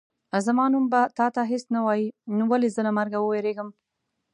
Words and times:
زما 0.45 0.65
نوم 0.73 0.85
به 0.91 1.01
تا 1.17 1.27
ته 1.35 1.41
هېڅ 1.51 1.63
نه 1.75 1.79
وایي 1.85 2.05
نو 2.37 2.43
ولې 2.51 2.69
زه 2.75 2.81
له 2.87 2.91
مرګه 2.97 3.17
ووېرېږم. 3.19 3.69